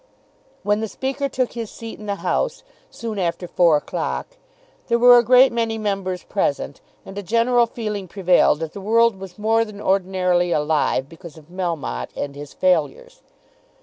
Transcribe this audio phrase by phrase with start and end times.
[0.63, 4.29] When the Speaker took his seat in the House, soon after four o'clock,
[4.87, 9.19] there were a great many members present, and a general feeling prevailed that the world
[9.19, 13.21] was more than ordinarily alive because of Melmotte and his failures.